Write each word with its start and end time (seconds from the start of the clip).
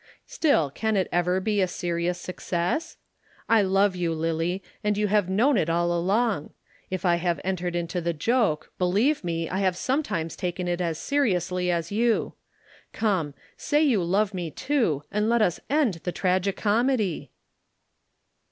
Still 0.25 0.71
can 0.71 0.97
it 0.97 1.07
ever 1.11 1.39
be 1.39 1.61
a 1.61 1.67
serious 1.67 2.19
success? 2.19 2.97
I 3.47 3.61
love 3.61 3.95
you, 3.95 4.15
Lillie, 4.15 4.63
and 4.83 4.97
you 4.97 5.05
have 5.09 5.29
known 5.29 5.57
it 5.57 5.69
all 5.69 5.95
along. 5.95 6.53
If 6.89 7.05
I 7.05 7.17
have 7.17 7.39
entered 7.43 7.75
into 7.75 8.01
the 8.01 8.11
joke, 8.11 8.71
believe 8.79 9.23
me, 9.23 9.47
I 9.47 9.59
have 9.59 9.77
sometimes 9.77 10.35
taken 10.35 10.67
it 10.67 10.81
as 10.81 10.97
seriously 10.97 11.69
as 11.69 11.91
you. 11.91 12.33
Come! 12.93 13.35
Say 13.57 13.83
you 13.83 14.03
love 14.03 14.33
me, 14.33 14.49
too, 14.49 15.03
and 15.11 15.29
let 15.29 15.43
us 15.43 15.59
end 15.69 15.93
the 16.03 16.11
tragi 16.11 16.51
comedy." 16.53 17.29